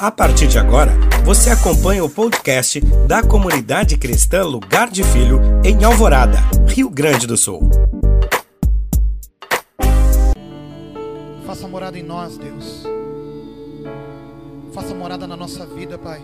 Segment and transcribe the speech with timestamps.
[0.00, 0.92] A partir de agora,
[1.26, 7.36] você acompanha o podcast da comunidade cristã Lugar de Filho, em Alvorada, Rio Grande do
[7.36, 7.68] Sul.
[11.44, 12.84] Faça morada em nós, Deus.
[14.72, 16.22] Faça morada na nossa vida, Pai.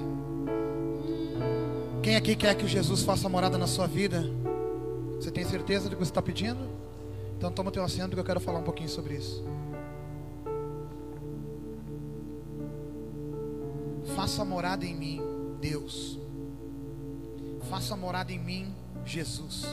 [2.02, 4.24] Quem aqui quer que Jesus faça morada na sua vida?
[5.20, 6.66] Você tem certeza do que você está pedindo?
[7.36, 9.44] Então toma teu assento que eu quero falar um pouquinho sobre isso.
[14.26, 15.20] Faça morada em mim,
[15.60, 16.18] Deus.
[17.70, 19.64] Faça morada em mim, Jesus.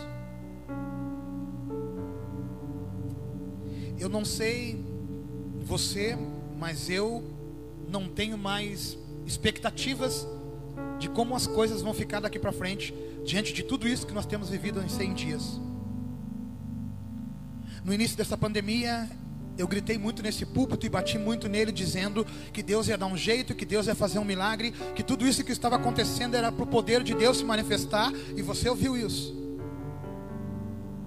[3.97, 4.79] Eu não sei
[5.63, 6.15] você,
[6.59, 7.23] mas eu
[7.89, 8.95] não tenho mais
[9.25, 10.27] expectativas
[10.99, 12.93] de como as coisas vão ficar daqui para frente,
[13.25, 15.59] diante de tudo isso que nós temos vivido em 100 dias.
[17.83, 19.09] No início dessa pandemia,
[19.57, 23.15] eu gritei muito nesse púlpito e bati muito nele, dizendo que Deus ia dar um
[23.15, 26.63] jeito, que Deus ia fazer um milagre, que tudo isso que estava acontecendo era para
[26.63, 29.35] o poder de Deus se manifestar, e você ouviu isso.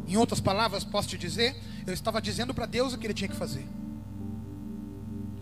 [0.07, 3.29] Em outras palavras, posso te dizer, eu estava dizendo para Deus o que ele tinha
[3.29, 3.67] que fazer.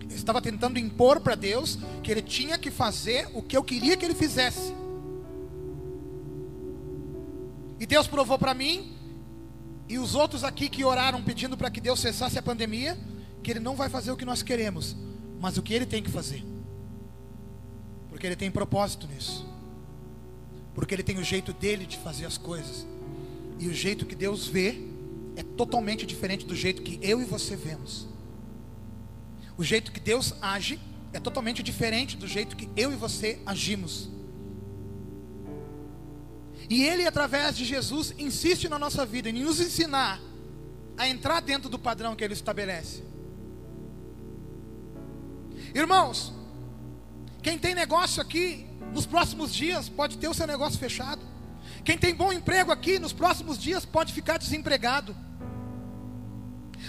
[0.09, 3.97] Eu estava tentando impor para Deus que ele tinha que fazer o que eu queria
[3.97, 4.73] que ele fizesse.
[7.79, 8.95] E Deus provou para mim
[9.89, 12.99] e os outros aqui que oraram pedindo para que Deus cessasse a pandemia,
[13.43, 14.97] que Ele não vai fazer o que nós queremos,
[15.41, 16.45] mas o que Ele tem que fazer.
[18.09, 19.47] Porque Ele tem propósito nisso.
[20.75, 22.87] Porque Ele tem o jeito dele de fazer as coisas.
[23.59, 24.81] E o jeito que Deus vê
[25.37, 28.09] é totalmente diferente do jeito que eu e você vemos.
[29.57, 30.81] O jeito que Deus age
[31.13, 34.11] é totalmente diferente do jeito que eu e você agimos.
[36.69, 40.21] E Ele, através de Jesus, insiste na nossa vida em nos ensinar
[40.97, 43.03] a entrar dentro do padrão que Ele estabelece.
[45.75, 46.33] Irmãos,
[47.43, 51.21] quem tem negócio aqui, nos próximos dias pode ter o seu negócio fechado.
[51.85, 55.15] Quem tem bom emprego aqui, nos próximos dias pode ficar desempregado.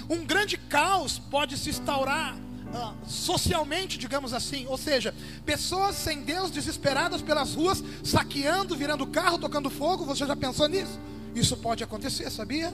[0.10, 2.38] Um grande caos pode se instaurar
[2.74, 5.14] ah, socialmente, digamos assim, ou seja,
[5.46, 10.06] pessoas sem Deus desesperadas pelas ruas, saqueando, virando carro, tocando fogo.
[10.06, 11.00] Você já pensou nisso?
[11.34, 12.74] Isso pode acontecer, sabia?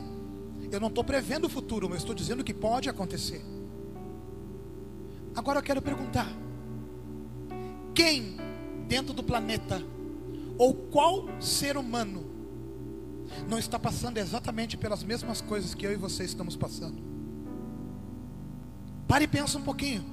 [0.71, 3.43] Eu não estou prevendo o futuro, mas estou dizendo que pode acontecer.
[5.35, 6.31] Agora eu quero perguntar:
[7.93, 8.37] quem
[8.87, 9.83] dentro do planeta,
[10.57, 12.25] ou qual ser humano,
[13.49, 17.10] não está passando exatamente pelas mesmas coisas que eu e você estamos passando?
[19.11, 20.05] Pare e pensa um pouquinho.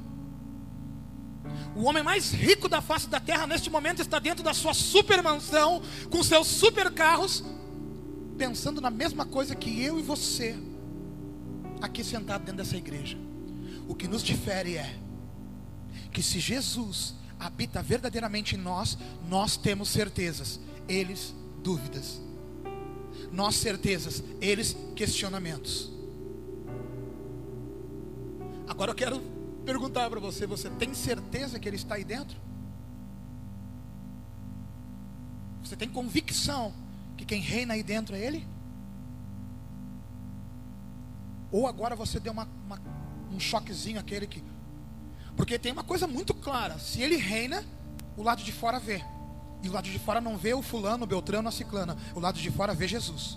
[1.76, 5.22] O homem mais rico da face da terra neste momento está dentro da sua super
[5.22, 7.44] mansão, com seus super carros,
[8.36, 10.56] pensando na mesma coisa que eu e você,
[11.80, 13.16] aqui sentado dentro dessa igreja.
[13.86, 14.98] O que nos difere é
[16.12, 18.98] que se Jesus habita verdadeiramente em nós,
[19.28, 21.32] nós temos certezas, eles
[21.62, 22.20] dúvidas.
[23.30, 25.97] Nós certezas, eles questionamentos.
[28.68, 29.20] Agora eu quero
[29.64, 32.38] perguntar para você: você tem certeza que Ele está aí dentro?
[35.62, 36.72] Você tem convicção
[37.16, 38.46] que quem reina aí dentro é Ele?
[41.50, 42.80] Ou agora você deu uma, uma,
[43.32, 44.42] um choquezinho aquele que.
[45.34, 47.64] Porque tem uma coisa muito clara: se Ele reina,
[48.16, 49.02] o lado de fora vê.
[49.62, 51.96] E o lado de fora não vê o fulano, o beltrano, a ciclana.
[52.14, 53.36] O lado de fora vê Jesus.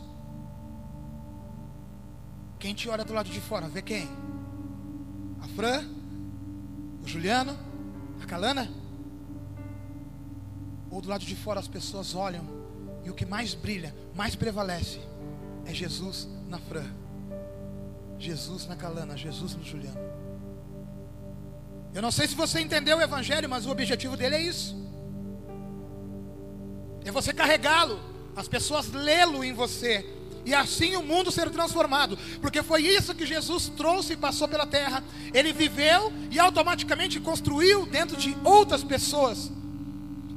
[2.59, 4.07] Quem te olha do lado de fora, vê quem?
[5.41, 5.85] A Fran,
[7.03, 7.57] o Juliano,
[8.21, 8.69] a Calana.
[10.89, 12.45] Ou do lado de fora as pessoas olham
[13.03, 14.99] e o que mais brilha, mais prevalece
[15.65, 16.85] é Jesus na Fran,
[18.19, 19.99] Jesus na Calana, Jesus no Juliano.
[21.93, 24.75] Eu não sei se você entendeu o Evangelho, mas o objetivo dele é isso:
[27.03, 27.99] é você carregá-lo,
[28.35, 30.05] as pessoas lê-lo em você,
[30.45, 34.65] e assim o mundo ser transformado, porque foi isso que Jesus trouxe e passou pela
[34.65, 35.03] terra.
[35.33, 39.51] Ele viveu e automaticamente construiu dentro de outras pessoas.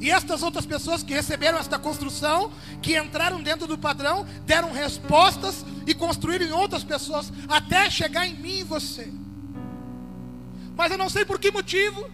[0.00, 2.52] E estas outras pessoas que receberam esta construção,
[2.82, 8.34] que entraram dentro do padrão, deram respostas e construíram em outras pessoas, até chegar em
[8.34, 9.10] mim e você.
[10.76, 12.10] Mas eu não sei por que motivo,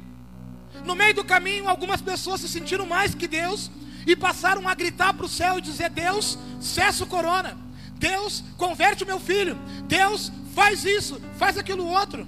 [0.84, 3.70] no meio do caminho, algumas pessoas se sentiram mais que Deus
[4.06, 7.56] e passaram a gritar para o céu e dizer: Deus, cessa o corona.
[8.00, 9.56] Deus, converte o meu filho.
[9.86, 12.26] Deus, faz isso, faz aquilo outro.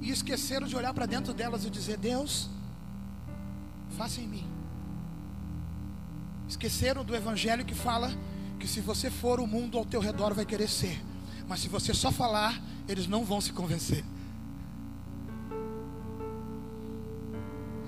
[0.00, 2.48] E esqueceram de olhar para dentro delas e dizer: Deus,
[3.98, 4.46] faça em mim.
[6.48, 8.12] Esqueceram do evangelho que fala
[8.60, 11.02] que se você for, o mundo ao teu redor vai querer ser.
[11.48, 14.04] Mas se você só falar, eles não vão se convencer.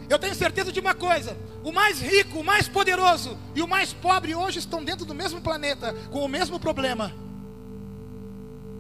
[0.08, 3.92] Eu tenho certeza de uma coisa: o mais rico, o mais poderoso e o mais
[3.92, 7.12] pobre hoje estão dentro do mesmo planeta, com o mesmo problema.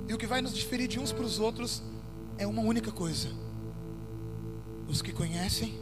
[0.08, 1.82] E o que vai nos diferir de uns para os outros
[2.38, 3.28] é uma única coisa:
[4.88, 5.78] os que conhecem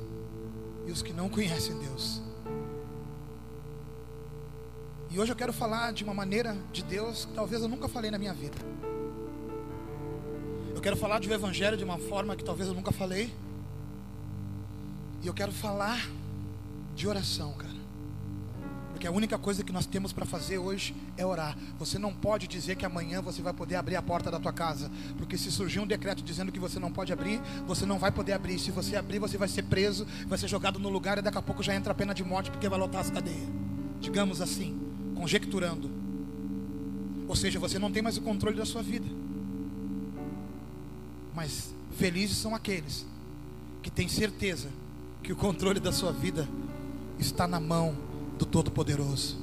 [0.87, 2.23] e os que não conhecem Deus.
[5.11, 8.11] E hoje eu quero falar de uma maneira de Deus que talvez eu nunca falei
[8.11, 8.56] na minha vida.
[10.75, 13.32] Eu quero falar um Evangelho de uma forma que talvez eu nunca falei.
[15.25, 16.06] E eu quero falar
[16.94, 17.73] de oração, cara.
[18.91, 21.56] Porque a única coisa que nós temos para fazer hoje é orar.
[21.79, 24.91] Você não pode dizer que amanhã você vai poder abrir a porta da tua casa,
[25.17, 28.35] porque se surgir um decreto dizendo que você não pode abrir, você não vai poder
[28.35, 28.59] abrir.
[28.59, 31.43] Se você abrir, você vai ser preso, vai ser jogado no lugar e daqui a
[31.43, 33.49] pouco já entra a pena de morte porque vai lotar as cadeias.
[34.03, 34.79] Digamos assim,
[35.15, 35.91] conjecturando.
[37.27, 39.06] Ou seja, você não tem mais o controle da sua vida.
[41.35, 43.06] Mas felizes são aqueles
[43.82, 44.83] que têm certeza
[45.25, 46.47] que o controle da sua vida
[47.19, 47.97] está na mão
[48.38, 49.38] do Todo-Poderoso.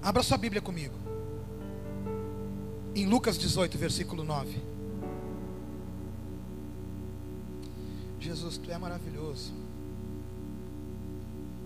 [0.00, 0.94] Abra sua Bíblia comigo.
[2.94, 4.62] Em Lucas 18, versículo 9.
[8.20, 9.52] Jesus, tu é maravilhoso.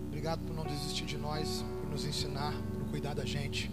[0.07, 3.69] Obrigado por não desistir de nós, por nos ensinar, por cuidar da gente.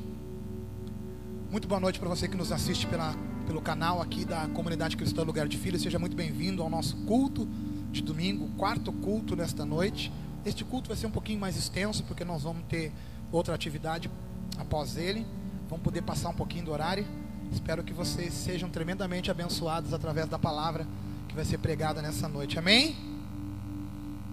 [1.51, 3.15] Muito boa noite para você que nos assiste pela
[3.47, 5.81] pelo canal aqui da Comunidade Cristã Lugar de Filhos.
[5.81, 7.47] Seja muito bem-vindo ao nosso culto
[7.93, 10.13] de domingo, quarto culto nesta noite.
[10.45, 12.93] Este culto vai ser um pouquinho mais extenso, porque nós vamos ter
[13.31, 14.11] outra atividade
[14.59, 15.25] após ele.
[15.69, 17.07] Vamos poder passar um pouquinho do horário.
[17.53, 20.85] Espero que vocês sejam tremendamente abençoados através da palavra
[21.29, 22.59] que vai ser pregada nessa noite.
[22.59, 22.97] Amém?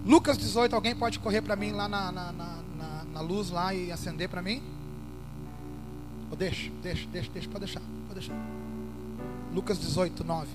[0.03, 2.63] Lucas 18, alguém pode correr para mim lá na, na, na,
[3.13, 4.61] na, luz lá e acender para mim?
[6.31, 8.62] Ou deixa, deixa, deixa, deixa, pode deixar, pode deixar.
[9.53, 10.47] Lucas 18, 9.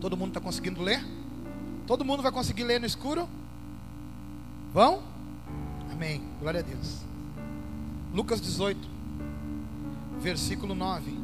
[0.00, 1.04] Todo mundo está conseguindo ler?
[1.86, 3.28] Todo mundo vai conseguir ler no escuro?
[4.72, 5.02] Vão?
[5.92, 6.22] Amém.
[6.40, 7.00] Glória a Deus.
[8.14, 8.88] Lucas 18,
[10.18, 11.14] versículo 9.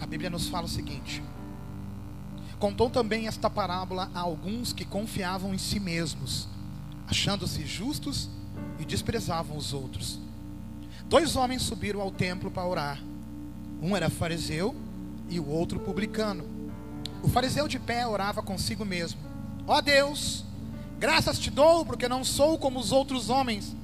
[0.00, 1.22] A Bíblia nos fala o seguinte:
[2.58, 6.48] Contou também esta parábola a alguns que confiavam em si mesmos,
[7.06, 8.30] achando-se justos
[8.78, 10.18] e desprezavam os outros.
[11.06, 13.02] Dois homens subiram ao templo para orar.
[13.82, 14.87] Um era fariseu
[15.28, 16.44] e o outro publicano.
[17.22, 19.20] O fariseu de pé orava consigo mesmo:
[19.66, 20.44] Ó oh Deus,
[20.98, 23.74] graças te dou, porque não sou como os outros homens,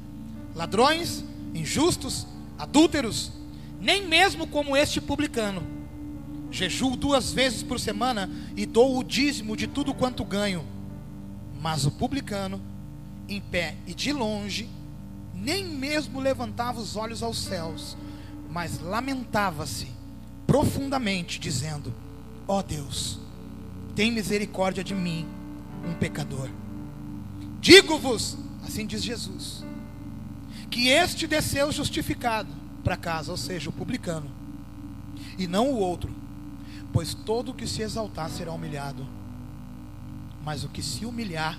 [0.55, 1.25] ladrões,
[1.55, 2.27] injustos,
[2.59, 3.33] adúlteros,
[3.81, 5.63] nem mesmo como este publicano.
[6.51, 10.65] Jejuo duas vezes por semana e dou o dízimo de tudo quanto ganho.
[11.61, 12.61] Mas o publicano,
[13.29, 14.69] em pé e de longe,
[15.35, 17.97] nem mesmo levantava os olhos aos céus,
[18.51, 19.94] mas lamentava-se
[20.55, 21.93] profundamente, dizendo:
[22.47, 23.19] Ó oh Deus,
[23.97, 25.27] tem misericórdia de mim,
[25.85, 26.49] um pecador.
[27.61, 29.65] Digo-vos, assim diz Jesus,
[30.71, 32.49] que este desceu justificado
[32.85, 34.31] para casa, ou seja, o publicano,
[35.37, 36.15] e não o outro,
[36.93, 39.05] pois todo o que se exaltar será humilhado,
[40.45, 41.59] mas o que se humilhar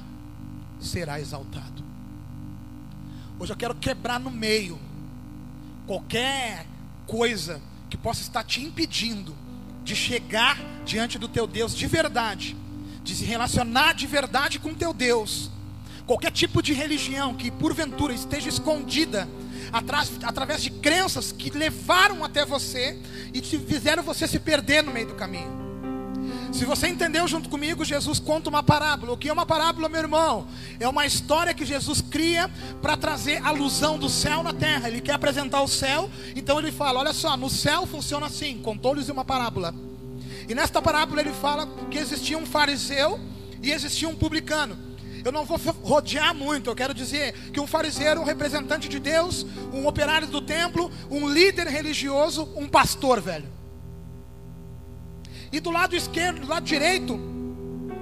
[0.80, 1.83] será exaltado.
[3.38, 4.80] Hoje eu quero quebrar no meio
[5.86, 6.65] qualquer
[7.06, 9.36] coisa que possa estar te impedindo
[9.84, 12.56] de chegar diante do teu Deus de verdade,
[13.04, 15.51] de se relacionar de verdade com teu Deus.
[16.06, 19.27] Qualquer tipo de religião que porventura esteja escondida
[19.72, 23.00] atrás, através de crenças que levaram até você
[23.34, 25.64] e te fizeram você se perder no meio do caminho.
[26.55, 29.12] Se você entendeu junto comigo, Jesus conta uma parábola.
[29.12, 30.47] O que é uma parábola, meu irmão?
[30.79, 32.50] É uma história que Jesus cria
[32.81, 34.88] para trazer alusão do céu na terra.
[34.88, 38.57] Ele quer apresentar o céu, então ele fala: Olha só, no céu funciona assim.
[38.59, 39.75] Contou-lhes uma parábola.
[40.47, 43.19] E nesta parábola ele fala que existia um fariseu
[43.62, 44.77] e existia um publicano.
[45.25, 48.97] Eu não vou rodear muito, eu quero dizer que um fariseu era um representante de
[48.97, 53.64] Deus, um operário do templo, um líder religioso, um pastor, velho.
[55.55, 57.13] E do lado esquerdo, do lado direito,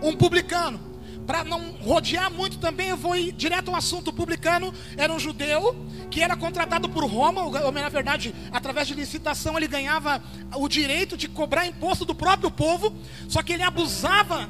[0.02, 0.80] um publicano.
[1.24, 4.08] Para não rodear muito também, eu vou ir direto ao assunto.
[4.08, 5.76] O publicano era um judeu
[6.10, 10.20] que era contratado por Roma, ou na verdade, através de licitação, ele ganhava
[10.56, 12.92] o direito de cobrar imposto do próprio povo,
[13.30, 14.50] só que ele abusava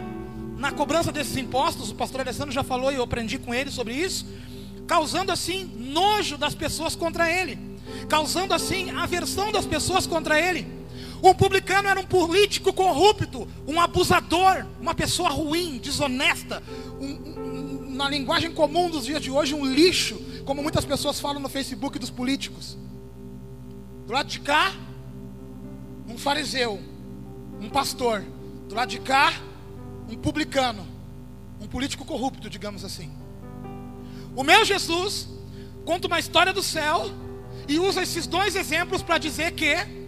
[0.57, 1.91] na cobrança desses impostos.
[1.91, 4.25] O pastor Alessandro já falou e eu aprendi com ele sobre isso,
[4.87, 7.59] causando assim nojo das pessoas contra ele,
[8.07, 10.82] causando assim aversão das pessoas contra ele.
[11.23, 16.61] Um publicano era um político corrupto, um abusador, uma pessoa ruim, desonesta,
[16.99, 21.41] um, um, na linguagem comum dos dias de hoje, um lixo, como muitas pessoas falam
[21.41, 22.77] no Facebook dos políticos.
[24.05, 24.73] Do lado de cá,
[26.09, 26.77] um fariseu,
[27.61, 28.21] um pastor.
[28.67, 29.31] Do lado de cá,
[30.09, 30.85] um publicano.
[31.61, 33.09] um político corrupto, digamos assim.
[34.35, 35.29] O meu Jesus
[35.85, 37.09] conta uma história do céu
[37.65, 40.02] e usa esses dois exemplos para dizer que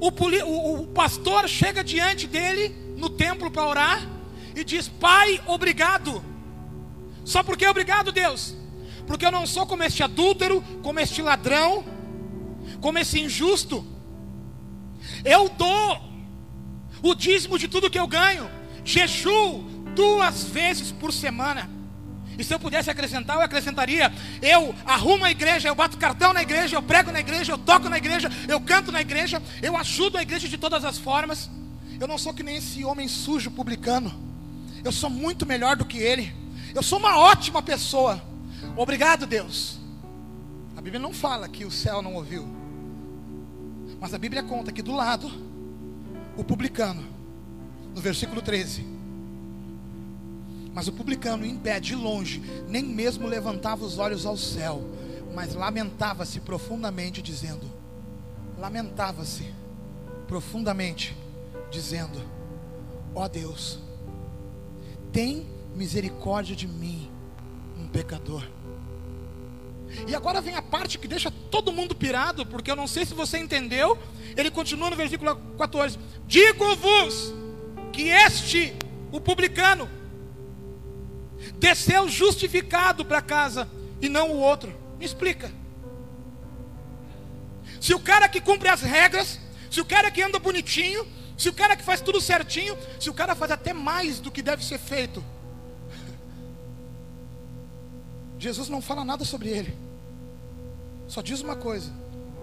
[0.00, 4.08] o, o, o, pastor chega diante dele no templo para orar
[4.54, 6.22] e diz: Pai, obrigado.
[7.24, 8.54] Só porque obrigado, Deus?
[9.06, 11.84] Porque eu não sou como este adúltero, como este ladrão,
[12.80, 13.84] como esse injusto.
[15.24, 16.00] Eu dou
[17.02, 18.48] o dízimo de tudo que eu ganho,
[18.84, 19.62] jejuo
[19.94, 21.77] duas vezes por semana.
[22.38, 26.40] E se eu pudesse acrescentar, eu acrescentaria: eu arrumo a igreja, eu bato cartão na
[26.40, 30.16] igreja, eu prego na igreja, eu toco na igreja, eu canto na igreja, eu ajudo
[30.16, 31.50] a igreja de todas as formas.
[31.98, 34.14] Eu não sou que nem esse homem sujo publicano.
[34.84, 36.32] Eu sou muito melhor do que ele.
[36.72, 38.22] Eu sou uma ótima pessoa.
[38.76, 39.80] Obrigado, Deus.
[40.76, 42.46] A Bíblia não fala que o céu não ouviu.
[44.00, 45.28] Mas a Bíblia conta que do lado,
[46.36, 47.04] o publicano,
[47.92, 48.97] no versículo 13
[50.78, 54.80] mas o publicano, em pé, de longe, nem mesmo levantava os olhos ao céu,
[55.34, 57.68] mas lamentava-se profundamente, dizendo:
[58.56, 59.52] Lamentava-se
[60.28, 61.16] profundamente,
[61.68, 62.22] dizendo:
[63.12, 63.80] Ó oh Deus,
[65.10, 67.10] tem misericórdia de mim,
[67.76, 68.48] um pecador.
[70.06, 73.14] E agora vem a parte que deixa todo mundo pirado, porque eu não sei se
[73.14, 73.98] você entendeu.
[74.36, 77.34] Ele continua no versículo 14: Digo-vos
[77.92, 78.72] que este,
[79.10, 79.97] o publicano,
[81.58, 83.68] desceu justificado para casa
[84.00, 84.74] e não o outro.
[84.98, 85.50] Me explica.
[87.80, 89.38] Se o cara que cumpre as regras,
[89.70, 93.14] se o cara que anda bonitinho, se o cara que faz tudo certinho, se o
[93.14, 95.22] cara faz até mais do que deve ser feito,
[98.38, 99.76] Jesus não fala nada sobre ele.
[101.06, 101.92] Só diz uma coisa: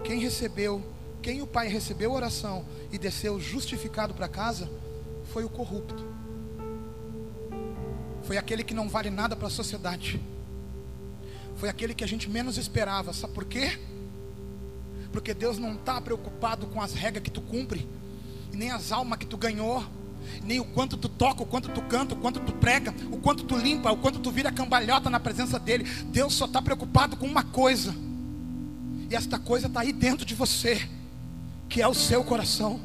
[0.04, 0.84] quem recebeu,
[1.22, 4.70] quem o Pai recebeu a oração e desceu justificado para casa,
[5.32, 6.15] foi o corrupto
[8.26, 10.20] foi aquele que não vale nada para a sociedade.
[11.56, 13.12] Foi aquele que a gente menos esperava.
[13.12, 13.78] Sabe por quê?
[15.12, 17.88] Porque Deus não está preocupado com as regras que tu cumpre,
[18.52, 19.84] nem as almas que tu ganhou,
[20.42, 23.44] nem o quanto tu toca, o quanto tu canta, o quanto tu prega, o quanto
[23.44, 25.84] tu limpa, o quanto tu vira cambalhota na presença dele.
[26.06, 27.94] Deus só está preocupado com uma coisa,
[29.08, 30.86] e esta coisa está aí dentro de você,
[31.68, 32.80] que é o seu coração.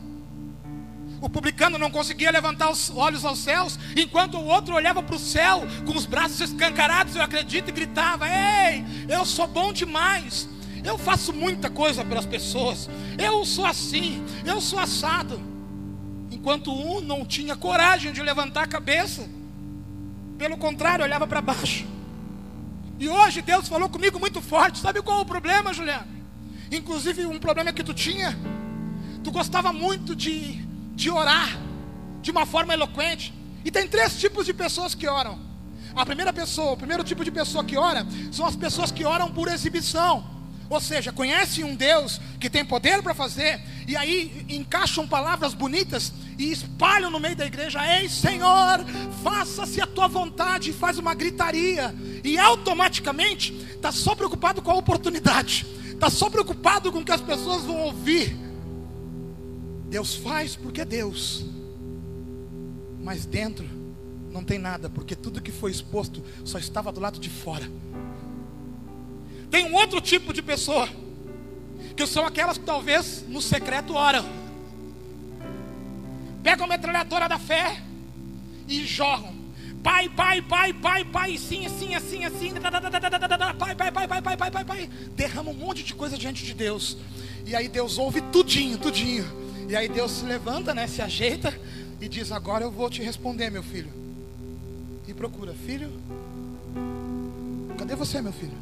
[1.22, 5.20] O publicano não conseguia levantar os olhos aos céus, enquanto o outro olhava para o
[5.20, 10.50] céu com os braços escancarados, eu acredito, e gritava: Ei, eu sou bom demais.
[10.84, 12.90] Eu faço muita coisa pelas pessoas.
[13.20, 15.40] Eu sou assim, eu sou assado.
[16.32, 19.30] Enquanto um não tinha coragem de levantar a cabeça,
[20.40, 21.86] pelo contrário, olhava para baixo.
[22.98, 24.80] E hoje Deus falou comigo muito forte.
[24.80, 26.08] Sabe qual é o problema, Juliano?
[26.72, 28.36] Inclusive, um problema que tu tinha.
[29.24, 30.71] Tu gostava muito de
[31.02, 31.58] de orar
[32.22, 33.34] de uma forma eloquente.
[33.66, 35.40] E tem três tipos de pessoas que oram.
[35.96, 39.32] A primeira pessoa, o primeiro tipo de pessoa que ora, são as pessoas que oram
[39.32, 40.24] por exibição.
[40.70, 46.14] Ou seja, conhecem um Deus que tem poder para fazer, e aí encaixam palavras bonitas
[46.38, 48.86] e espalham no meio da igreja: Ei Senhor,
[49.22, 51.94] faça-se a tua vontade, e faz uma gritaria,
[52.24, 57.22] e automaticamente está só preocupado com a oportunidade, está só preocupado com o que as
[57.22, 58.51] pessoas vão ouvir.
[59.92, 61.46] Deus faz porque é Deus,
[63.04, 63.68] mas dentro
[64.32, 67.70] não tem nada, porque tudo que foi exposto só estava do lado de fora.
[69.50, 70.88] Tem um outro tipo de pessoa,
[71.94, 74.24] que são aquelas que talvez no secreto oram,
[76.42, 77.84] pegam a metralhadora da fé
[78.70, 79.36] e jogam.
[79.84, 82.72] Pai, pai, pai, pai, pai, sim, assim, assim, assim, pai,
[83.76, 86.98] pai, pai, pai, pai, pai, pai, derrama um monte de coisa diante de Deus.
[87.46, 89.41] E aí Deus ouve tudinho, tudinho.
[89.70, 91.58] E aí Deus se levanta, né, se ajeita
[92.00, 93.92] e diz: Agora eu vou te responder, meu filho.
[95.08, 95.92] E procura: Filho,
[97.78, 98.58] cadê você, meu filho?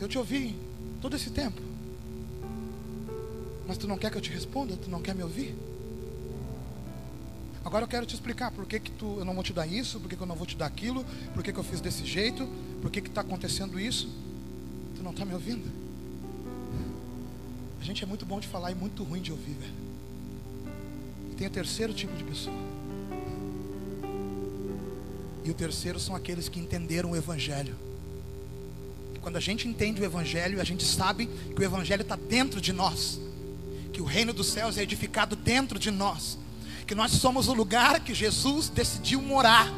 [0.00, 0.54] Eu te ouvi
[1.00, 1.60] todo esse tempo.
[3.66, 4.76] Mas tu não quer que eu te responda?
[4.76, 5.54] Tu não quer me ouvir?
[7.64, 9.98] Agora eu quero te explicar por que, que tu, eu não vou te dar isso,
[9.98, 12.04] por que, que eu não vou te dar aquilo, por que, que eu fiz desse
[12.04, 12.46] jeito,
[12.82, 14.08] por que está acontecendo isso.
[14.94, 15.83] Tu não está me ouvindo?
[17.84, 19.74] A gente é muito bom de falar e muito ruim de ouvir, velho.
[21.30, 22.56] E tem o terceiro tipo de pessoa.
[25.44, 27.76] E o terceiro são aqueles que entenderam o Evangelho.
[29.20, 32.72] Quando a gente entende o Evangelho, a gente sabe que o Evangelho está dentro de
[32.72, 33.20] nós,
[33.92, 36.38] que o reino dos céus é edificado dentro de nós,
[36.86, 39.70] que nós somos o lugar que Jesus decidiu morar.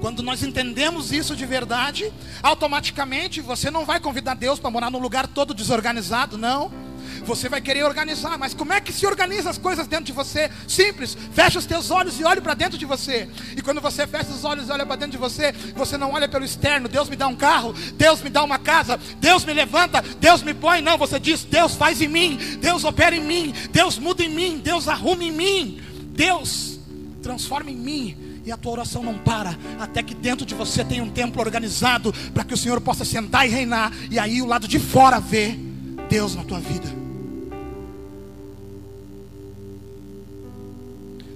[0.00, 2.10] Quando nós entendemos isso de verdade,
[2.42, 6.81] automaticamente você não vai convidar Deus para morar num lugar todo desorganizado, não.
[7.24, 10.50] Você vai querer organizar, mas como é que se organiza as coisas dentro de você?
[10.66, 11.16] Simples.
[11.32, 13.28] Fecha os teus olhos e olhe para dentro de você.
[13.56, 16.28] E quando você fecha os olhos e olha para dentro de você, você não olha
[16.28, 16.88] pelo externo.
[16.88, 20.54] Deus me dá um carro, Deus me dá uma casa, Deus me levanta, Deus me
[20.54, 20.80] põe.
[20.80, 24.60] Não, você diz: Deus faz em mim, Deus opera em mim, Deus muda em mim,
[24.62, 25.82] Deus arruma em mim,
[26.14, 26.78] Deus
[27.22, 31.02] transforma em mim e a tua oração não para até que dentro de você tenha
[31.02, 34.66] um templo organizado para que o Senhor possa sentar e reinar e aí o lado
[34.66, 35.71] de fora ver
[36.12, 36.86] Deus na tua vida.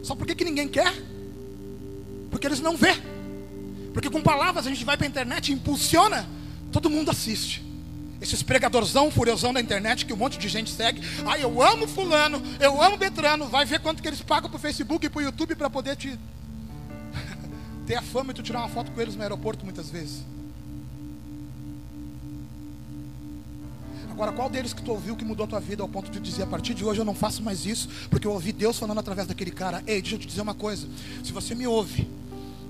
[0.02, 0.92] Só por que, que ninguém quer?
[2.30, 2.94] Porque eles não vê.
[3.94, 6.28] Porque com palavras a gente vai para a internet e impulsiona,
[6.70, 7.64] todo mundo assiste.
[8.20, 11.00] Esses pregadorzão, furiosão da internet que um monte de gente segue.
[11.24, 13.48] Ah, eu amo fulano, eu amo Betrano.
[13.48, 15.96] Vai ver quanto que eles pagam para o Facebook e para o YouTube para poder
[15.96, 16.18] te
[17.86, 20.22] ter a fama e tu tirar uma foto com eles no aeroporto muitas vezes.
[24.16, 26.44] Agora, qual deles que tu ouviu que mudou a tua vida ao ponto de dizer
[26.44, 29.28] a partir de hoje eu não faço mais isso, porque eu ouvi Deus falando através
[29.28, 29.84] daquele cara?
[29.86, 30.88] Ei, deixa eu te dizer uma coisa.
[31.22, 32.08] Se você me ouve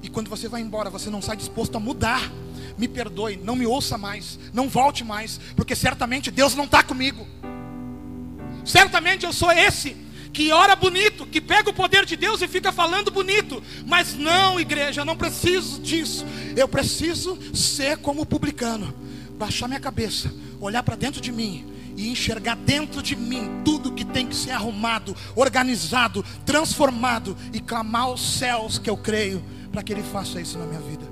[0.03, 2.33] e quando você vai embora você não sai disposto a mudar,
[2.77, 7.25] me perdoe, não me ouça mais, não volte mais, porque certamente Deus não está comigo.
[8.65, 9.97] Certamente eu sou esse
[10.33, 13.63] que ora bonito, que pega o poder de Deus e fica falando bonito.
[13.87, 16.27] Mas não, igreja, eu não preciso disso.
[16.57, 18.93] Eu preciso ser como o publicano,
[19.37, 21.65] baixar minha cabeça, olhar para dentro de mim
[21.97, 28.03] e enxergar dentro de mim tudo que tem que ser arrumado, organizado, transformado e clamar
[28.03, 31.07] aos céus que eu creio para que Ele faça isso na minha vida.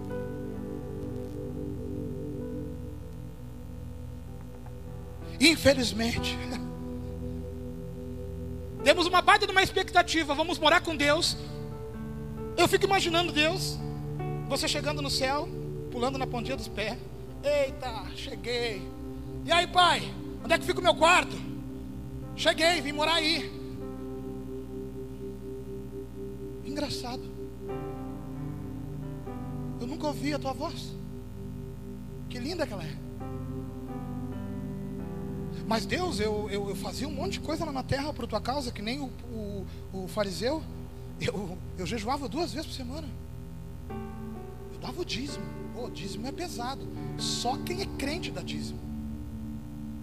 [5.40, 6.38] Infelizmente,
[8.84, 11.38] Temos uma baita de uma expectativa, vamos morar com Deus.
[12.54, 13.78] Eu fico imaginando Deus,
[14.46, 15.48] você chegando no céu,
[15.90, 16.98] pulando na pontinha dos pés.
[17.44, 18.90] Eita, cheguei.
[19.44, 20.00] E aí, pai,
[20.42, 21.36] onde é que fica o meu quarto?
[22.34, 23.52] Cheguei, vim morar aí.
[26.64, 27.22] Engraçado.
[29.78, 30.96] Eu nunca ouvi a tua voz.
[32.30, 32.96] Que linda que ela é.
[35.66, 38.40] Mas Deus, eu, eu, eu, fazia um monte de coisa lá na terra por tua
[38.40, 40.62] causa, que nem o, o, o fariseu.
[41.20, 43.06] Eu, eu jejuava duas vezes por semana.
[44.84, 45.46] Dava o dízimo.
[45.74, 46.86] O dízimo é pesado.
[47.16, 48.78] Só quem é crente dá dízimo.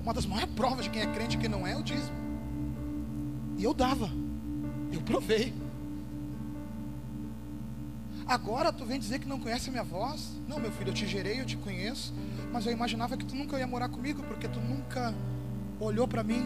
[0.02, 2.18] Uma das maiores provas de quem é crente e quem não é, é o dízimo.
[3.60, 4.10] E eu dava.
[4.92, 5.54] Eu provei.
[8.26, 10.32] Agora tu vem dizer que não conhece a minha voz?
[10.48, 12.12] Não, meu filho, eu te gerei, eu te conheço.
[12.52, 15.14] Mas eu imaginava que tu nunca ia morar comigo, porque tu nunca
[15.80, 16.44] olhou para mim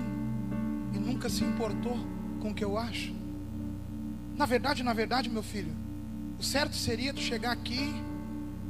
[0.93, 1.97] e nunca se importou
[2.41, 3.15] com o que eu acho?
[4.35, 5.73] Na verdade, na verdade, meu filho,
[6.37, 7.93] o certo seria tu chegar aqui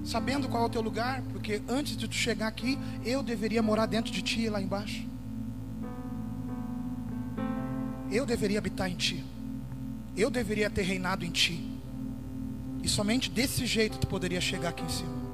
[0.05, 3.87] sabendo qual é o teu lugar, porque antes de tu chegar aqui, eu deveria morar
[3.87, 5.05] dentro de ti lá embaixo.
[8.11, 9.23] Eu deveria habitar em ti.
[10.15, 11.71] Eu deveria ter reinado em ti.
[12.83, 15.25] E somente desse jeito tu poderia chegar aqui em cima.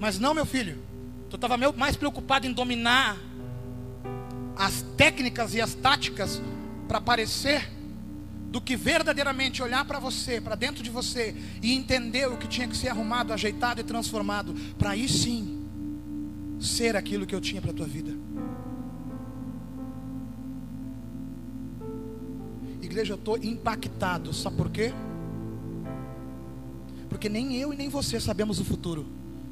[0.00, 0.78] Mas não, meu filho.
[1.28, 3.16] Tu estava mais preocupado em dominar
[4.56, 6.42] as técnicas e as táticas
[6.88, 7.70] para aparecer,
[8.50, 12.66] do que verdadeiramente olhar para você, para dentro de você e entender o que tinha
[12.66, 15.64] que ser arrumado, ajeitado e transformado, para aí sim
[16.60, 18.12] ser aquilo que eu tinha para a tua vida.
[22.82, 24.92] Igreja, eu estou impactado, sabe por quê?
[27.08, 29.06] Porque nem eu e nem você sabemos o futuro.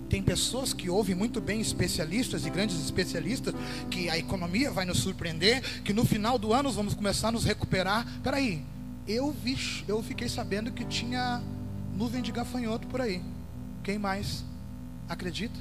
[0.08, 3.54] Tem pessoas que ouvem muito bem especialistas e grandes especialistas
[3.90, 7.44] que a economia vai nos surpreender, que no final do ano vamos começar a nos
[7.44, 8.06] recuperar.
[8.22, 8.64] Peraí,
[9.08, 9.56] eu vi,
[9.88, 11.42] eu fiquei sabendo que tinha
[11.96, 13.22] nuvem de gafanhoto por aí.
[13.82, 14.44] Quem mais
[15.08, 15.58] acredita?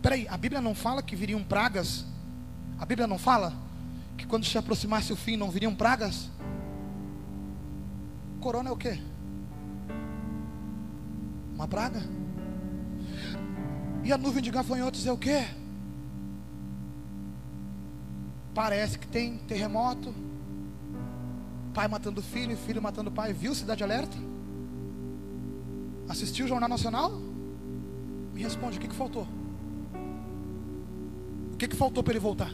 [0.00, 2.04] Peraí, a Bíblia não fala que viriam pragas?
[2.78, 3.52] A Bíblia não fala
[4.16, 6.30] que quando se aproximasse o fim não viriam pragas?
[8.40, 9.00] Corona é o quê?
[11.52, 12.00] Uma praga?
[14.04, 15.48] E a nuvem de gafanhotos é o quê?
[18.54, 20.14] Parece que tem terremoto,
[21.78, 23.32] pai matando filho, filho matando pai.
[23.32, 24.18] Viu Cidade Alerta?
[26.08, 27.12] Assistiu o Jornal Nacional?
[28.34, 29.28] Me responde, o que, que faltou?
[31.52, 32.52] O que, que faltou para ele voltar?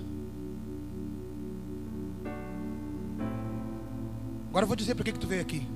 [4.51, 5.67] Agora eu vou dizer para que, que tu veio aqui.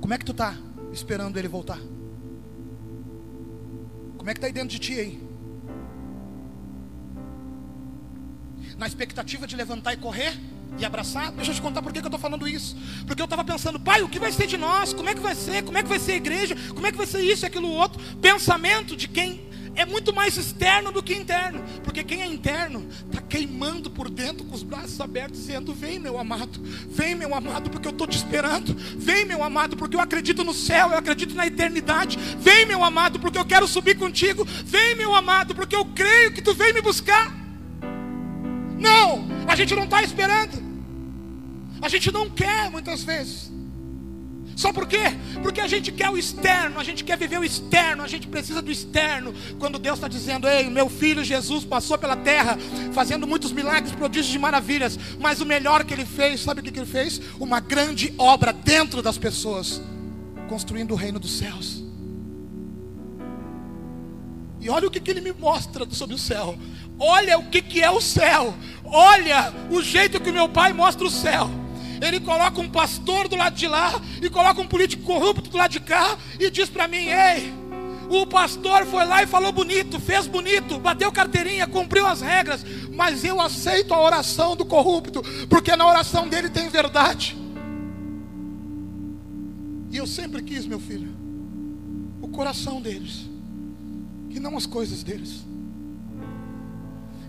[0.00, 0.54] Como é que tu está
[0.92, 1.80] esperando ele voltar?
[4.16, 5.28] Como é que está aí dentro de ti aí?
[8.78, 11.32] Na expectativa de levantar e correr e abraçar?
[11.32, 12.76] Deixa eu te contar por que, que eu estou falando isso.
[13.06, 14.92] Porque eu estava pensando, pai, o que vai ser de nós?
[14.92, 15.62] Como é que vai ser?
[15.62, 16.56] Como é que vai ser a igreja?
[16.74, 18.00] Como é que vai ser isso e aquilo outro?
[18.20, 19.44] Pensamento de quem
[19.76, 24.44] é muito mais externo do que interno, porque quem é interno está queimando por dentro
[24.44, 28.16] com os braços abertos, dizendo: Vem, meu amado, vem, meu amado, porque eu estou te
[28.16, 32.84] esperando, vem, meu amado, porque eu acredito no céu, eu acredito na eternidade, vem, meu
[32.84, 36.72] amado, porque eu quero subir contigo, vem, meu amado, porque eu creio que tu vem
[36.72, 37.34] me buscar.
[38.78, 40.62] Não, a gente não está esperando,
[41.84, 43.52] a gente não quer muitas vezes.
[44.56, 45.02] Só por quê?
[45.42, 48.62] Porque a gente quer o externo, a gente quer viver o externo, a gente precisa
[48.62, 49.34] do externo.
[49.58, 52.56] Quando Deus está dizendo, ei, meu filho Jesus passou pela terra,
[52.94, 56.70] fazendo muitos milagres, prodígios e maravilhas, mas o melhor que ele fez, sabe o que
[56.70, 57.20] ele fez?
[57.38, 59.82] Uma grande obra dentro das pessoas,
[60.48, 61.82] construindo o reino dos céus.
[64.58, 66.56] E olha o que, que ele me mostra sobre o céu.
[66.98, 68.54] Olha o que, que é o céu.
[68.84, 71.63] Olha o jeito que meu pai mostra o céu.
[72.04, 75.70] Ele coloca um pastor do lado de lá e coloca um político corrupto do lado
[75.70, 77.52] de cá e diz para mim: Ei,
[78.10, 83.24] o pastor foi lá e falou bonito, fez bonito, bateu carteirinha, cumpriu as regras, mas
[83.24, 87.36] eu aceito a oração do corrupto, porque na oração dele tem verdade.
[89.90, 91.14] E eu sempre quis, meu filho,
[92.20, 93.26] o coração deles,
[94.28, 95.44] e não as coisas deles.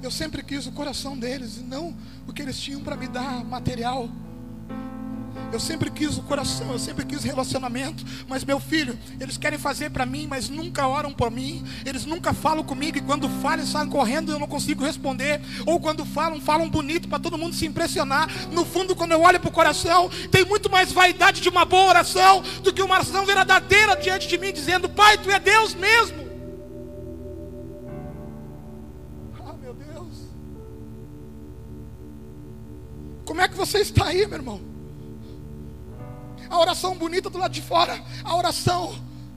[0.02, 1.96] Eu sempre quis o coração deles e não
[2.28, 4.10] o que eles tinham para me dar material.
[5.52, 8.04] Eu sempre quis o coração, eu sempre quis relacionamento.
[8.28, 11.63] Mas meu filho, eles querem fazer para mim, mas nunca oram por mim.
[11.86, 15.39] Eles nunca falam comigo e quando falam, saem correndo eu não consigo responder.
[15.65, 18.30] Ou quando falam, falam bonito para todo mundo se impressionar.
[18.52, 21.89] No fundo, quando eu olho para o coração, tem muito mais vaidade de uma boa
[21.89, 26.26] oração do que uma oração verdadeira diante de mim, dizendo: Pai, tu é Deus mesmo.
[29.39, 30.30] Ah, meu Deus.
[33.26, 34.75] Como é que você está aí, meu irmão?
[36.50, 38.96] A oração bonita do lado de fora, a oração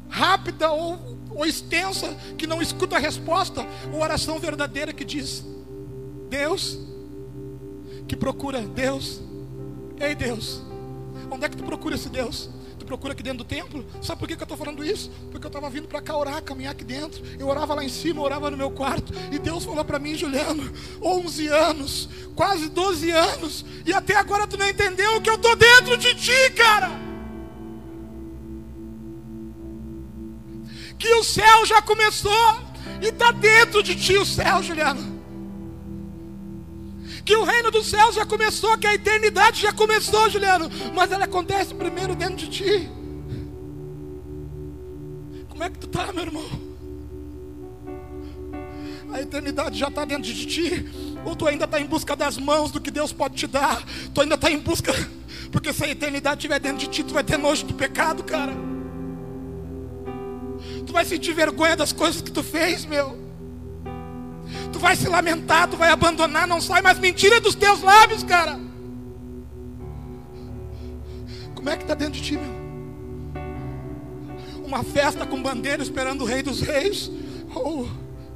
[0.09, 5.45] rápida ou, ou extensa, que não escuta a resposta, ou a oração verdadeira que diz:
[6.29, 6.79] Deus,
[8.07, 9.21] que procura Deus,
[10.01, 10.63] ei Deus,
[11.31, 12.49] onde é que tu procura esse Deus?
[12.89, 13.85] Procura aqui dentro do templo.
[14.01, 15.11] Sabe por que, eu estou falando isso?
[15.31, 17.23] Porque eu estava vindo para cá orar, caminhar aqui dentro.
[17.39, 19.13] Eu orava lá em cima, orava no meu quarto.
[19.31, 20.73] E Deus falou para mim, Juliano,
[21.03, 23.65] 11 anos, quase 12 anos.
[23.85, 26.91] E até agora tu não entendeu que eu estou dentro de ti, cara.
[30.99, 32.69] Que o céu já começou.
[33.03, 35.18] E está dentro de ti o céu, Juliano
[37.29, 41.27] que o reino dos céus já começou, que a eternidade já começou, Juliano, mas ela
[41.27, 42.91] acontece primeiro dentro de ti.
[45.51, 46.49] Como é que tu está, meu irmão?
[49.13, 50.89] A eternidade já está dentro de ti,
[51.23, 54.23] ou tu ainda está em busca das mãos do que Deus pode te dar, tu
[54.23, 54.95] ainda está em busca,
[55.53, 58.55] porque se a eternidade estiver dentro de ti, tu vai ter nojo do pecado, cara.
[60.87, 63.28] Tu vai sentir vergonha das coisas que tu fez, meu.
[64.79, 68.61] Tu vai se lamentar, tu vai abandonar, não sai mais mentira dos teus lábios, cara.
[71.53, 72.55] Como é que está dentro de ti, meu?
[74.65, 77.11] Uma festa com bandeira esperando o rei dos reis.
[77.53, 77.87] Oh,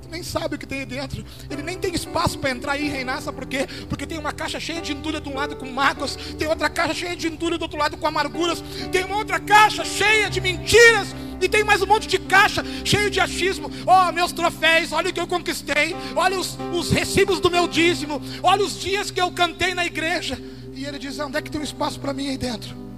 [0.02, 1.24] tu nem sabe o que tem aí dentro.
[1.48, 3.68] Ele nem tem espaço para entrar e reinar, sabe por quê?
[3.88, 6.92] Porque tem uma caixa cheia de entulha de um lado com mágoas, tem outra caixa
[6.92, 11.14] cheia de entulha do outro lado com amarguras, tem uma outra caixa cheia de mentiras
[11.44, 13.70] e tem mais um monte de caixa cheio de achismo.
[13.86, 15.94] Oh, meus troféus, olha o que eu conquistei.
[16.14, 18.20] Olha os, os recibos do meu dízimo.
[18.42, 20.38] Olha os dias que eu cantei na igreja.
[20.74, 22.91] E ele diz: Onde é que tem um espaço para mim aí dentro?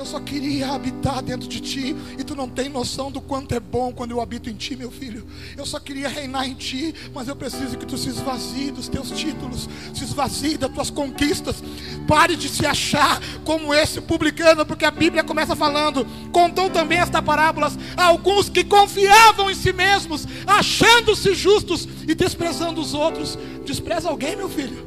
[0.00, 3.60] Eu só queria habitar dentro de ti, e tu não tem noção do quanto é
[3.60, 5.26] bom quando eu habito em ti, meu filho.
[5.58, 9.10] Eu só queria reinar em ti, mas eu preciso que tu se esvazie dos teus
[9.10, 11.62] títulos, se esvazie das tuas conquistas.
[12.08, 16.06] Pare de se achar como esse publicano, porque a Bíblia começa falando.
[16.32, 22.80] Contou também esta parábolas a alguns que confiavam em si mesmos, achando-se justos e desprezando
[22.80, 23.38] os outros.
[23.66, 24.82] Despreza alguém, meu filho.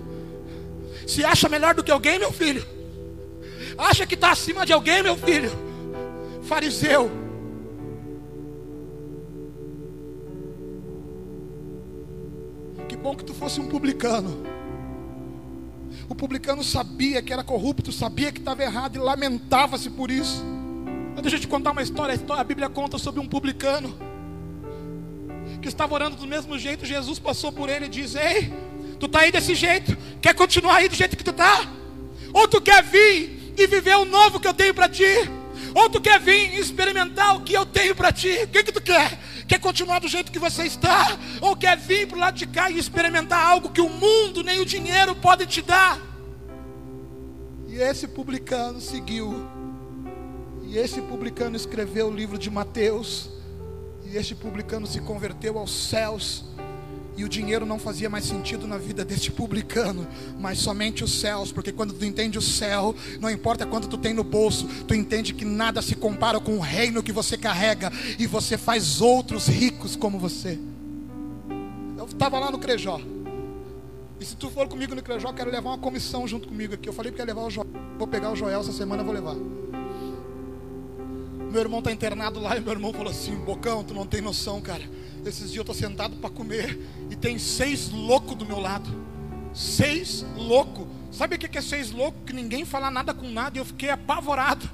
[1.06, 2.65] Se acha melhor do que alguém, meu filho.
[3.78, 5.52] Acha que está acima de alguém, meu filho?
[6.44, 7.10] Fariseu.
[12.88, 14.44] Que bom que tu fosse um publicano.
[16.10, 20.44] O publicano sabia que era corrupto, sabia que estava errado e lamentava-se por isso.
[21.14, 22.20] Mas deixa eu te contar uma história.
[22.30, 23.96] A Bíblia conta sobre um publicano
[25.62, 26.86] que estava orando do mesmo jeito.
[26.86, 28.52] Jesus passou por ele e diz: Ei,
[29.00, 29.96] tu está aí desse jeito?
[30.22, 31.68] Quer continuar aí do jeito que tu está?
[32.34, 35.04] Ou tu quer vir e viver o novo que eu tenho para ti.
[35.76, 38.30] Ou tu quer vir experimentar o que eu tenho para ti?
[38.44, 39.18] O que, que tu quer?
[39.48, 41.18] Quer continuar do jeito que você está?
[41.42, 44.60] Ou quer vir para o lado de cá e experimentar algo que o mundo nem
[44.60, 46.00] o dinheiro pode te dar?
[47.68, 49.48] E esse publicano seguiu.
[50.63, 53.30] E esse publicano escreveu o livro de Mateus.
[54.06, 56.46] E este publicano se converteu aos céus.
[57.15, 60.08] E o dinheiro não fazia mais sentido na vida deste publicano,
[60.39, 64.13] mas somente os céus, porque quando tu entende o céu, não importa quanto tu tem
[64.13, 68.26] no bolso, tu entende que nada se compara com o reino que você carrega e
[68.26, 70.58] você faz outros ricos como você.
[71.97, 72.99] Eu estava lá no Crejó.
[74.19, 76.89] E se tu for comigo no Crejó, quero levar uma comissão junto comigo aqui.
[76.89, 77.67] Eu falei que ia levar o Joel.
[77.97, 79.36] Vou pegar o Joel essa semana, vou levar.
[81.54, 84.60] Meu irmão está internado lá e meu irmão falou assim: Bocão, tu não tem noção,
[84.60, 84.82] cara.
[85.24, 86.80] Esses dias eu estou sentado para comer
[87.12, 88.89] e tem seis loucos do meu lado.
[89.54, 90.88] Seis loucos.
[91.12, 92.24] Sabe o que é seis loucos?
[92.26, 94.68] Que ninguém fala nada com nada e eu fiquei apavorado.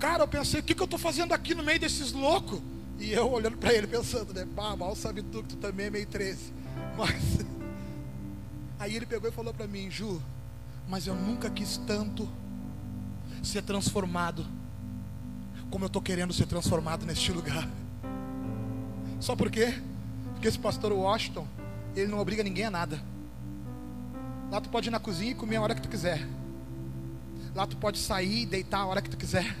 [0.00, 2.60] Cara, eu pensei: o que, que eu estou fazendo aqui no meio desses loucos?
[2.98, 4.44] E eu olhando para ele pensando, né?
[4.56, 6.52] Pá, mal sabe tu que tu também é meio 13.
[6.98, 7.46] Mas.
[8.76, 10.20] Aí ele pegou e falou para mim: Ju,
[10.88, 12.28] mas eu nunca quis tanto
[13.40, 14.44] ser transformado
[15.72, 17.66] como eu estou querendo ser transformado neste lugar.
[19.18, 19.74] Só por quê?
[20.34, 21.46] Porque esse pastor Washington,
[21.96, 23.02] ele não obriga ninguém a nada.
[24.50, 26.28] Lá tu pode ir na cozinha e comer a hora que tu quiser.
[27.54, 29.56] Lá tu pode sair e deitar a hora que tu quiser.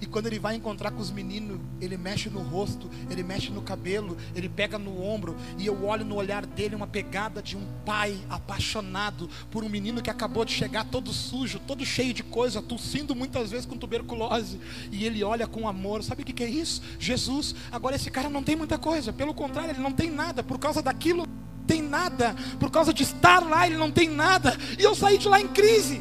[0.00, 3.62] E quando ele vai encontrar com os meninos, ele mexe no rosto, ele mexe no
[3.62, 7.64] cabelo, ele pega no ombro, e eu olho no olhar dele uma pegada de um
[7.84, 12.62] pai apaixonado por um menino que acabou de chegar todo sujo, todo cheio de coisa,
[12.62, 16.02] tossindo muitas vezes com tuberculose, e ele olha com amor.
[16.02, 16.82] Sabe o que é isso?
[16.98, 17.54] Jesus.
[17.70, 20.82] Agora esse cara não tem muita coisa, pelo contrário, ele não tem nada, por causa
[20.82, 21.26] daquilo,
[21.66, 25.28] tem nada, por causa de estar lá, ele não tem nada, e eu saí de
[25.28, 26.00] lá em crise.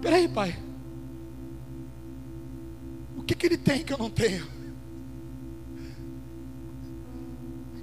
[0.00, 0.69] Peraí, pai
[3.30, 4.46] que, que ele tem que eu não tenho?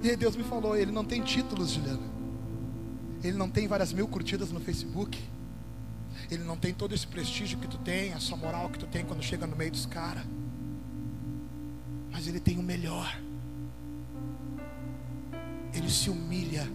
[0.02, 2.18] E aí Deus me falou: ele não tem títulos, Juliana.
[3.22, 5.18] Ele não tem várias mil curtidas no Facebook.
[6.30, 9.04] Ele não tem todo esse prestígio que tu tem, a sua moral que tu tem
[9.04, 10.24] quando chega no meio dos caras.
[12.10, 13.18] Mas ele tem o melhor.
[15.72, 16.70] Ele se humilha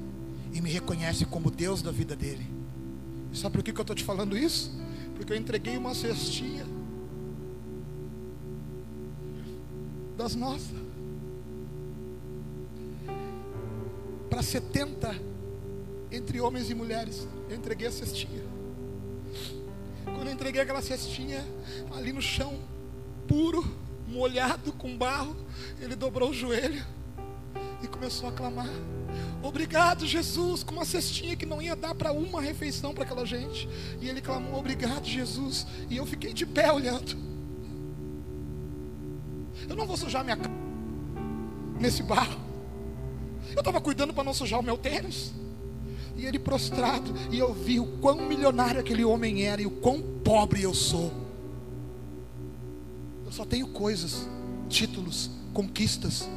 [0.52, 2.46] e me reconhece como Deus da vida dele.
[3.32, 4.72] E sabe por que, que eu estou te falando isso?
[5.16, 6.73] Porque eu entreguei uma cestinha
[10.24, 10.72] das nossas.
[14.30, 15.14] Para 70
[16.10, 18.42] entre homens e mulheres, eu entreguei a cestinha.
[20.06, 21.46] Quando eu entreguei aquela cestinha,
[21.92, 22.58] ali no chão,
[23.28, 23.66] puro,
[24.08, 25.36] molhado com barro,
[25.82, 26.82] ele dobrou o joelho
[27.84, 28.70] e começou a clamar:
[29.42, 33.68] Obrigado, Jesus, com uma cestinha que não ia dar para uma refeição para aquela gente.
[34.00, 35.68] E ele clamou: Obrigado, Jesus.
[35.90, 37.33] E eu fiquei de pé olhando.
[39.68, 40.38] Eu não vou sujar minha
[41.80, 42.40] nesse barro.
[43.52, 45.34] Eu estava cuidando para não sujar o meu tênis.
[46.16, 50.02] E ele prostrado, e eu vi o quão milionário aquele homem era e o quão
[50.24, 51.12] pobre eu sou.
[53.26, 54.28] Eu só tenho coisas,
[54.70, 56.30] títulos, conquistas.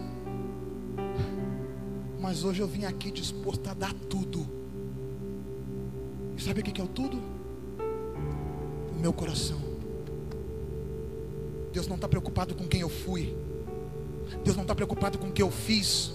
[2.20, 4.46] Mas hoje eu vim aqui disposto a dar tudo.
[6.36, 7.18] E sabe o que é o tudo?
[8.90, 9.65] O meu coração.
[11.76, 13.36] Deus não está preocupado com quem eu fui.
[14.42, 16.10] Deus não está preocupado com o que eu fiz.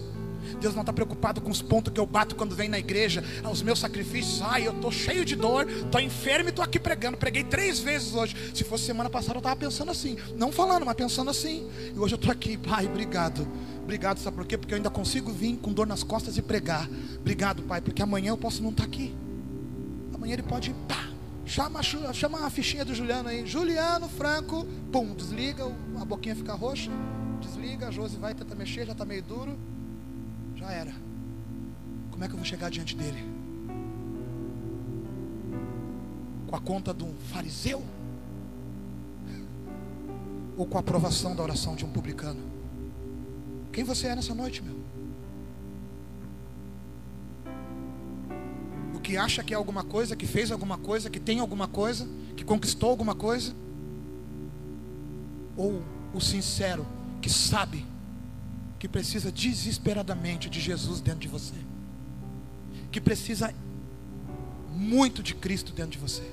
[0.59, 3.61] Deus não está preocupado com os pontos que eu bato quando vem na igreja, aos
[3.61, 4.41] meus sacrifícios.
[4.41, 7.15] Ai, eu estou cheio de dor, estou enfermo e estou aqui pregando.
[7.15, 8.35] Preguei três vezes hoje.
[8.55, 10.17] Se fosse semana passada, eu estava pensando assim.
[10.35, 11.69] Não falando, mas pensando assim.
[11.95, 13.47] E hoje eu estou aqui, Pai, obrigado.
[13.83, 14.57] Obrigado, sabe por quê?
[14.57, 16.89] Porque eu ainda consigo vir com dor nas costas e pregar.
[17.19, 19.13] Obrigado, Pai, porque amanhã eu posso não estar tá aqui.
[20.11, 21.10] Amanhã ele pode, pá,
[21.51, 23.45] Chama, chama a fichinha do Juliano aí.
[23.45, 24.65] Juliano Franco.
[24.89, 25.65] Pum, desliga,
[25.99, 26.89] a boquinha fica roxa.
[27.41, 29.59] Desliga, a Josi vai tentar mexer, já está meio duro.
[30.55, 30.93] Já era.
[32.09, 33.21] Como é que eu vou chegar diante dele?
[36.47, 37.83] Com a conta de um fariseu?
[40.55, 42.39] Ou com a aprovação da oração de um publicano?
[43.73, 44.79] Quem você é nessa noite, meu?
[49.11, 52.45] Que acha que é alguma coisa, que fez alguma coisa, que tem alguma coisa, que
[52.45, 53.53] conquistou alguma coisa?
[55.57, 56.87] Ou o sincero
[57.21, 57.85] que sabe
[58.79, 61.55] que precisa desesperadamente de Jesus dentro de você?
[62.89, 63.53] Que precisa
[64.73, 66.23] muito de Cristo dentro de você?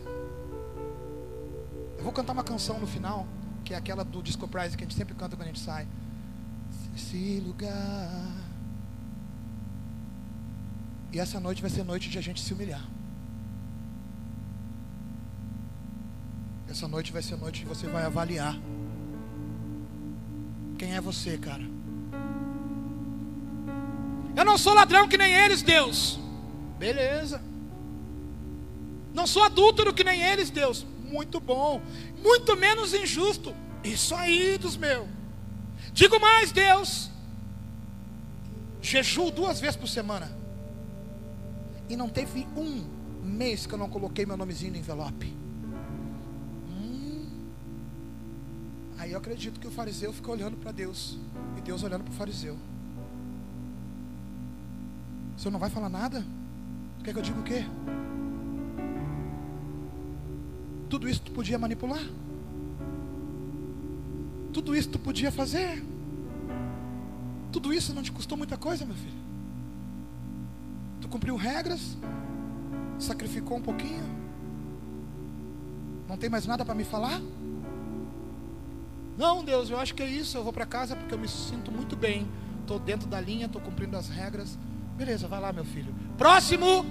[1.99, 3.27] Eu vou cantar uma canção no final,
[3.65, 5.85] que é aquela do Disco Prize que a gente sempre canta quando a gente sai.
[6.95, 8.48] Esse lugar
[11.13, 12.85] e essa noite vai ser noite de a gente se humilhar.
[16.69, 18.59] Essa noite vai ser noite que você vai avaliar.
[20.79, 21.65] Quem é você, cara?
[24.37, 26.21] Eu não sou ladrão que nem eles, Deus.
[26.79, 27.43] Beleza.
[29.13, 30.87] Não sou adúltero que nem eles, Deus.
[31.11, 31.83] Muito bom.
[32.23, 33.55] Muito menos injusto.
[33.83, 35.09] Isso aí dos meus.
[35.93, 37.11] Digo mais, Deus.
[38.81, 40.38] Jejuo duas vezes por semana.
[41.89, 42.85] E não teve um
[43.25, 45.35] mês que eu não coloquei meu nomezinho no envelope.
[46.71, 47.27] Hum.
[48.99, 51.19] Aí eu acredito que o fariseu fica olhando para Deus.
[51.57, 52.57] E Deus olhando para o fariseu.
[55.37, 56.25] O senhor não vai falar nada?
[57.05, 57.65] Quer que eu diga o quê?
[60.91, 62.03] Tudo isso tu podia manipular?
[64.53, 65.85] Tudo isso tu podia fazer?
[67.53, 69.28] Tudo isso não te custou muita coisa, meu filho?
[71.11, 71.97] Cumpriu regras?
[72.99, 74.05] Sacrificou um pouquinho?
[76.09, 77.21] Não tem mais nada para me falar?
[79.17, 80.37] Não, Deus, eu acho que é isso.
[80.37, 82.27] Eu vou para casa porque eu me sinto muito bem.
[82.61, 84.59] Estou dentro da linha, estou cumprindo as regras.
[84.97, 85.95] Beleza, vai lá, meu filho.
[86.17, 86.85] Próximo.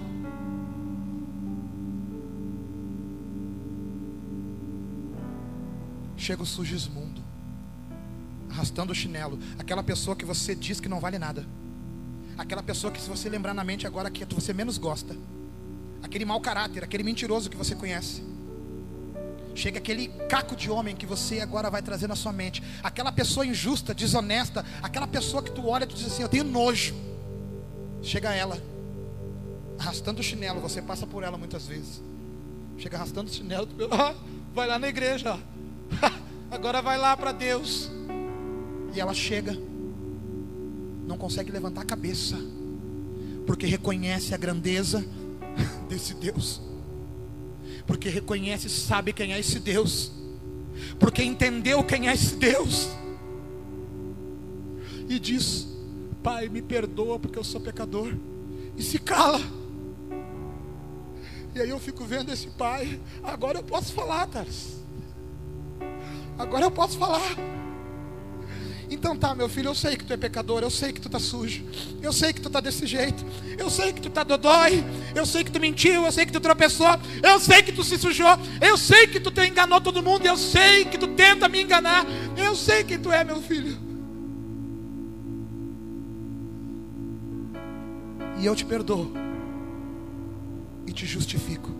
[6.16, 7.22] Chega o Sugismundo,
[8.50, 9.38] arrastando o chinelo.
[9.58, 11.46] Aquela pessoa que você diz que não vale nada.
[12.38, 15.16] Aquela pessoa que, se você lembrar na mente agora, que você menos gosta.
[16.02, 18.22] Aquele mau caráter, aquele mentiroso que você conhece.
[19.56, 22.62] Chega aquele caco de homem que você agora vai trazer na sua mente.
[22.80, 24.64] Aquela pessoa injusta, desonesta.
[24.80, 26.94] Aquela pessoa que tu olha e tu diz assim: Eu tenho nojo.
[28.00, 28.62] Chega ela,
[29.76, 30.60] arrastando o chinelo.
[30.60, 32.00] Você passa por ela muitas vezes.
[32.78, 33.66] Chega arrastando o chinelo.
[33.66, 34.14] Tu, ah,
[34.54, 35.36] vai lá na igreja.
[36.52, 37.90] Agora vai lá para Deus.
[38.94, 39.58] E ela chega,
[41.08, 42.36] não consegue levantar a cabeça,
[43.46, 45.02] porque reconhece a grandeza
[45.88, 46.60] desse Deus,
[47.86, 50.12] porque reconhece e sabe quem é esse Deus,
[51.00, 52.90] porque entendeu quem é esse Deus,
[55.08, 55.66] e diz:
[56.22, 58.14] Pai, me perdoa porque eu sou pecador,
[58.76, 59.40] e se cala.
[61.54, 64.76] E aí eu fico vendo esse pai, agora eu posso falar, Thales.
[66.38, 67.57] Agora eu posso falar.
[68.90, 71.18] Então tá, meu filho, eu sei que tu é pecador, eu sei que tu tá
[71.18, 71.62] sujo,
[72.00, 73.22] eu sei que tu tá desse jeito,
[73.58, 74.82] eu sei que tu tá dodói,
[75.14, 77.98] eu sei que tu mentiu, eu sei que tu tropeçou, eu sei que tu se
[77.98, 82.06] sujou, eu sei que tu enganou todo mundo, eu sei que tu tenta me enganar,
[82.36, 83.76] eu sei que tu é meu filho.
[88.40, 89.12] E eu te perdoo
[90.86, 91.76] e te justifico.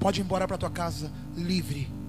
[0.00, 1.99] Pode ir embora para tua casa livre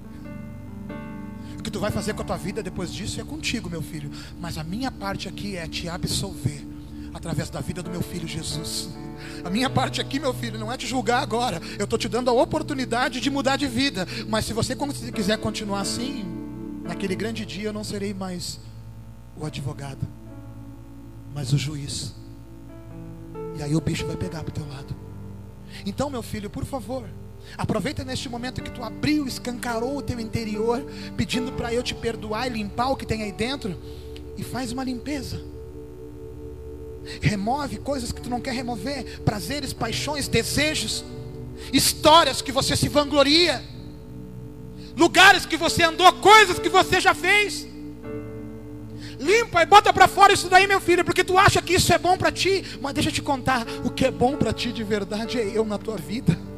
[1.61, 4.09] o que tu vai fazer com a tua vida depois disso é contigo, meu filho.
[4.39, 6.67] Mas a minha parte aqui é te absolver
[7.13, 8.89] através da vida do meu filho Jesus.
[9.45, 11.61] A minha parte aqui, meu filho, não é te julgar agora.
[11.77, 14.07] Eu estou te dando a oportunidade de mudar de vida.
[14.27, 14.75] Mas se você
[15.13, 16.25] quiser continuar assim,
[16.83, 18.59] naquele grande dia eu não serei mais
[19.37, 20.07] o advogado,
[21.31, 22.15] mas o juiz.
[23.55, 24.95] E aí o bicho vai pegar para o teu lado.
[25.85, 27.07] Então, meu filho, por favor,
[27.57, 30.83] Aproveita neste momento que tu abriu, escancarou o teu interior,
[31.17, 33.77] pedindo para eu te perdoar e limpar o que tem aí dentro,
[34.37, 35.41] e faz uma limpeza.
[37.21, 41.03] Remove coisas que tu não quer remover, prazeres, paixões, desejos,
[41.73, 43.61] histórias que você se vangloria,
[44.95, 47.67] lugares que você andou, coisas que você já fez.
[49.19, 51.97] Limpa e bota para fora isso daí, meu filho, porque tu acha que isso é
[51.97, 54.83] bom para ti, mas deixa eu te contar, o que é bom para ti de
[54.83, 56.50] verdade é eu na tua vida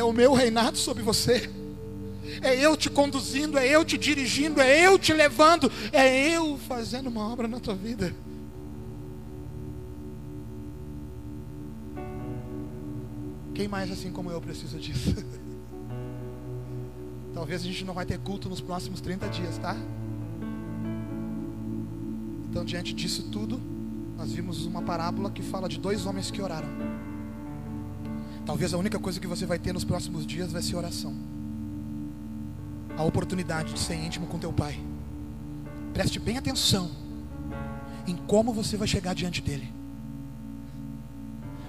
[0.00, 1.48] é o meu reinado sobre você.
[2.42, 7.08] É eu te conduzindo, é eu te dirigindo, é eu te levando, é eu fazendo
[7.08, 8.14] uma obra na tua vida.
[13.54, 15.14] Quem mais assim como eu precisa disso?
[17.34, 19.76] Talvez a gente não vai ter culto nos próximos 30 dias, tá?
[22.48, 23.60] Então, diante disso tudo,
[24.16, 26.68] nós vimos uma parábola que fala de dois homens que oraram.
[28.50, 31.14] Talvez a única coisa que você vai ter nos próximos dias vai ser oração.
[32.98, 34.76] A oportunidade de ser íntimo com teu pai.
[35.92, 36.90] Preste bem atenção
[38.08, 39.72] em como você vai chegar diante dele.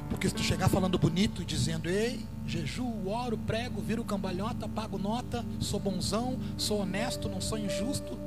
[0.10, 5.46] Porque se tu chegar falando bonito, dizendo, ei, jejuo, oro, prego, viro cambalhota, pago nota,
[5.60, 8.18] sou bonzão, sou honesto, não sou injusto.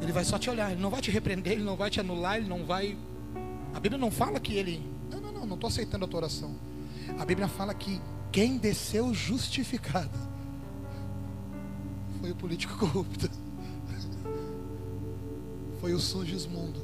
[0.00, 2.38] Ele vai só te olhar, ele não vai te repreender, ele não vai te anular,
[2.38, 2.96] ele não vai.
[3.74, 4.93] A Bíblia não fala que ele
[5.44, 6.54] não, não estou aceitando a tua oração.
[7.18, 8.00] A Bíblia fala que
[8.32, 10.18] quem desceu justificado
[12.20, 13.30] foi o político corrupto,
[15.80, 16.80] foi o Sugismundo,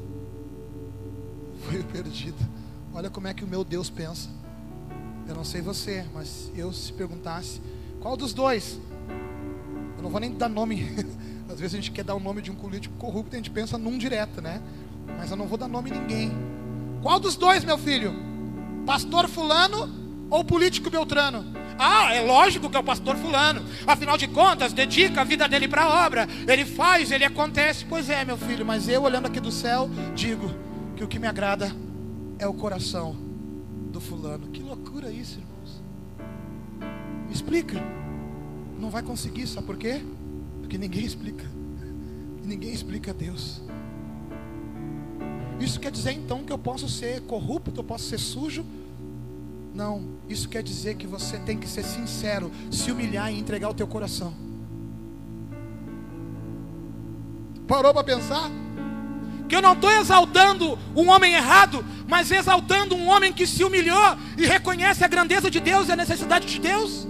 [1.66, 2.38] foi o perdido.
[2.92, 4.28] Olha como é que o meu Deus pensa.
[5.26, 7.60] Eu não sei você, mas eu se perguntasse
[8.00, 8.78] qual dos dois,
[9.96, 10.84] eu não vou nem dar nome.
[11.48, 13.76] Às vezes a gente quer dar o nome de um político corrupto, a gente pensa
[13.76, 14.62] num direto, né?
[15.18, 16.32] Mas eu não vou dar nome a ninguém.
[17.02, 18.29] Qual dos dois, meu filho?
[18.90, 19.88] Pastor fulano
[20.28, 21.44] ou político Beltrano?
[21.78, 23.62] Ah, é lógico que é o pastor fulano.
[23.86, 26.26] Afinal de contas, dedica a vida dele para a obra.
[26.48, 27.84] Ele faz, ele acontece.
[27.84, 30.50] Pois é, meu filho, mas eu olhando aqui do céu, digo
[30.96, 31.72] que o que me agrada
[32.36, 33.16] é o coração
[33.92, 34.48] do fulano.
[34.48, 35.80] Que loucura isso, irmãos.
[37.28, 37.80] Me explica.
[38.76, 40.00] Não vai conseguir, sabe por quê?
[40.58, 41.48] Porque ninguém explica.
[42.42, 43.62] Ninguém explica a Deus.
[45.60, 48.64] Isso quer dizer então que eu posso ser corrupto, eu posso ser sujo?
[49.74, 53.74] Não, isso quer dizer que você tem que ser sincero, se humilhar e entregar o
[53.74, 54.34] teu coração.
[57.68, 58.50] Parou para pensar?
[59.48, 64.16] Que eu não estou exaltando um homem errado, mas exaltando um homem que se humilhou
[64.36, 67.06] e reconhece a grandeza de Deus e a necessidade de Deus.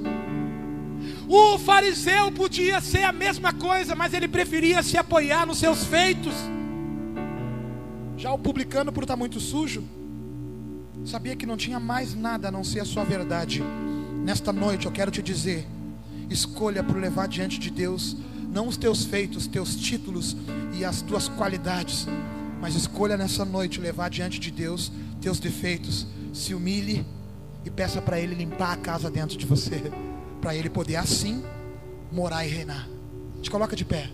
[1.27, 6.35] O fariseu podia ser a mesma coisa, mas ele preferia se apoiar nos seus feitos.
[8.17, 9.83] Já o publicano, por estar muito sujo,
[11.05, 13.63] sabia que não tinha mais nada a não ser a sua verdade.
[14.25, 15.67] Nesta noite eu quero te dizer:
[16.29, 18.17] escolha por levar diante de Deus
[18.53, 20.37] não os teus feitos, teus títulos
[20.77, 22.07] e as tuas qualidades,
[22.61, 24.91] mas escolha nessa noite levar diante de Deus
[25.21, 26.07] teus defeitos.
[26.33, 27.05] Se humilhe
[27.65, 29.81] e peça para Ele limpar a casa dentro de você,
[30.41, 31.45] para Ele poder assim
[32.11, 32.89] morar e reinar.
[33.41, 34.11] Te coloca de pé.